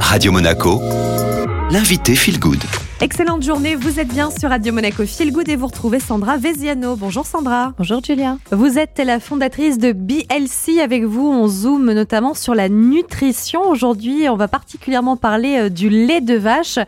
[0.00, 0.80] Radio Monaco,
[1.70, 2.62] l'invité Feel Good.
[3.00, 6.96] Excellente journée, vous êtes bien sur Radio Monaco Feel Good et vous retrouvez Sandra Veziano.
[6.96, 7.74] Bonjour Sandra.
[7.76, 8.38] Bonjour Julia.
[8.50, 10.80] Vous êtes la fondatrice de BLC.
[10.80, 13.68] Avec vous, on zoome notamment sur la nutrition.
[13.68, 16.78] Aujourd'hui, on va particulièrement parler euh, du lait de vache.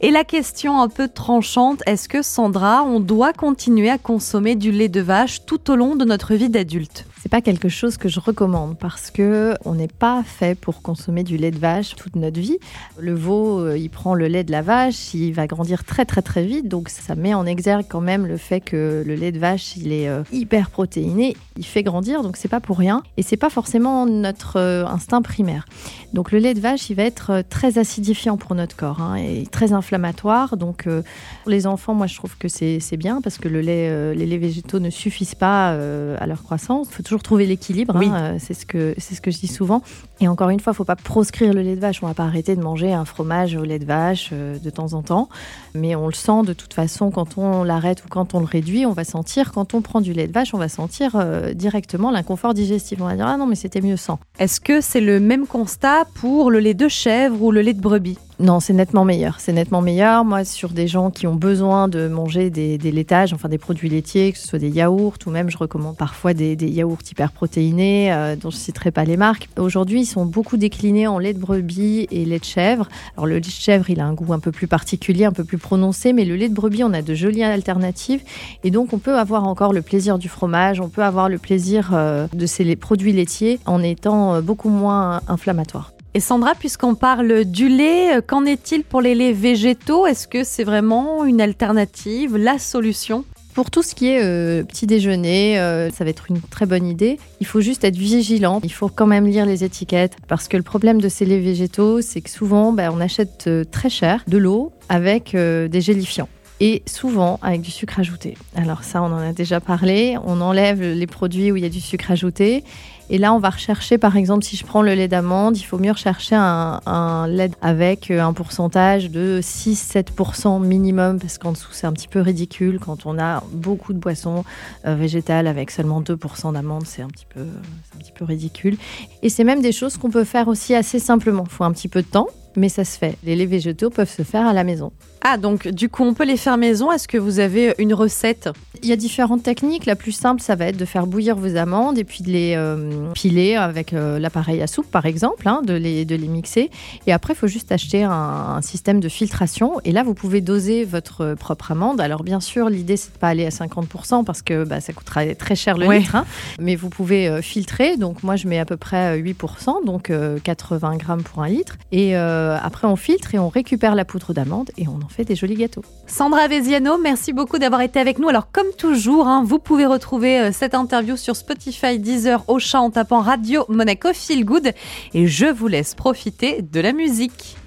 [0.00, 4.70] Et la question un peu tranchante, est-ce que Sandra, on doit continuer à consommer du
[4.70, 7.04] lait de vache tout au long de notre vie d'adulte?
[7.28, 11.36] Pas quelque chose que je recommande parce que on n'est pas fait pour consommer du
[11.36, 12.58] lait de vache toute notre vie.
[12.98, 16.22] Le veau, euh, il prend le lait de la vache, il va grandir très très
[16.22, 19.38] très vite, donc ça met en exergue quand même le fait que le lait de
[19.38, 23.22] vache, il est euh, hyper protéiné, il fait grandir, donc c'est pas pour rien et
[23.22, 25.66] c'est pas forcément notre euh, instinct primaire.
[26.12, 29.46] Donc le lait de vache, il va être très acidifiant pour notre corps hein, et
[29.46, 30.56] très inflammatoire.
[30.56, 34.24] Donc pour les enfants, moi je trouve que c'est bien parce que le lait, les
[34.24, 36.88] laits végétaux ne suffisent pas à leur croissance.
[36.90, 37.96] Faut toujours trouver l'équilibre.
[37.96, 39.82] Hein, euh, c'est ce que c'est ce que je dis souvent.
[40.20, 42.02] Et encore une fois, il faut pas proscrire le lait de vache.
[42.02, 44.94] On va pas arrêter de manger un fromage au lait de vache euh, de temps
[44.94, 45.28] en temps,
[45.74, 48.86] mais on le sent de toute façon quand on l'arrête ou quand on le réduit,
[48.86, 52.10] on va sentir quand on prend du lait de vache, on va sentir euh, directement
[52.10, 53.00] l'inconfort digestif.
[53.00, 54.18] On va dire ah non mais c'était mieux sans.
[54.38, 57.80] Est-ce que c'est le même constat pour le lait de chèvre ou le lait de
[57.80, 58.18] brebis?
[58.40, 59.40] Non, c'est nettement meilleur.
[59.40, 60.24] C'est nettement meilleur.
[60.24, 64.30] Moi, sur des gens qui ont besoin de manger des, laitages, enfin des produits laitiers,
[64.30, 68.36] que ce soit des yaourts ou même, je recommande parfois des, yaourts hyper protéinés, euh,
[68.36, 69.48] dont je ne citerai pas les marques.
[69.58, 72.88] Aujourd'hui, ils sont beaucoup déclinés en lait de brebis et lait de chèvre.
[73.16, 75.44] Alors, le lait de chèvre, il a un goût un peu plus particulier, un peu
[75.44, 78.22] plus prononcé, mais le lait de brebis, on a de jolies alternatives.
[78.62, 81.90] Et donc, on peut avoir encore le plaisir du fromage, on peut avoir le plaisir
[81.92, 85.92] euh, de ces produits laitiers en étant euh, beaucoup moins inflammatoire.
[86.14, 90.06] Et Sandra, puisqu'on parle du lait, euh, qu'en est-il pour les laits végétaux?
[90.06, 93.24] Est-ce que c'est vraiment une alternative, la solution?
[93.54, 96.86] Pour tout ce qui est euh, petit déjeuner, euh, ça va être une très bonne
[96.86, 97.18] idée.
[97.40, 98.60] Il faut juste être vigilant.
[98.64, 102.00] Il faut quand même lire les étiquettes parce que le problème de ces laits végétaux,
[102.00, 106.28] c'est que souvent, bah, on achète très cher de l'eau avec des gélifiants
[106.60, 108.36] et souvent avec du sucre ajouté.
[108.54, 110.16] Alors ça, on en a déjà parlé.
[110.24, 112.64] On enlève les produits où il y a du sucre ajouté.
[113.10, 115.78] Et là, on va rechercher, par exemple, si je prends le lait d'amande, il faut
[115.78, 121.92] mieux rechercher un, lait avec un pourcentage de 6-7% minimum, parce qu'en dessous, c'est un
[121.94, 122.78] petit peu ridicule.
[122.78, 124.44] Quand on a beaucoup de boissons
[124.86, 128.76] euh, végétales avec seulement 2% d'amande, c'est un, petit peu, un petit peu ridicule.
[129.22, 131.44] Et c'est même des choses qu'on peut faire aussi assez simplement.
[131.46, 132.28] Il faut un petit peu de temps,
[132.58, 133.16] mais ça se fait.
[133.24, 134.92] Les laits végétaux peuvent se faire à la maison.
[135.22, 136.92] Ah, donc du coup, on peut les faire maison.
[136.92, 138.48] Est-ce que vous avez une recette?
[138.82, 139.86] Il y a différentes techniques.
[139.86, 142.54] La plus simple, ça va être de faire bouillir vos amandes et puis de les
[142.56, 146.70] euh, piler avec euh, l'appareil à soupe, par exemple, hein, de, les, de les mixer.
[147.06, 149.80] Et après, il faut juste acheter un, système de filtration.
[149.84, 152.00] Et là, vous pouvez doser votre propre amande.
[152.00, 155.34] Alors, bien sûr, l'idée, c'est de pas aller à 50% parce que bah, ça coûtera
[155.34, 156.14] très cher le litre.
[156.14, 156.24] Hein.
[156.60, 157.96] Mais vous pouvez euh, filtrer.
[157.96, 160.12] Donc, moi, je mets à peu près 8%, donc
[160.44, 161.76] 80 grammes pour un litre.
[161.92, 162.12] Et
[162.62, 165.82] après, on filtre et on récupère la poudre d'amande et on fait des jolis gâteaux.
[166.06, 168.28] Sandra Veziano, merci beaucoup d'avoir été avec nous.
[168.28, 172.90] Alors comme toujours, hein, vous pouvez retrouver euh, cette interview sur Spotify, Deezer, Auchan en
[172.90, 174.72] tapant Radio Monaco Feel Good.
[175.14, 177.58] Et je vous laisse profiter de la musique.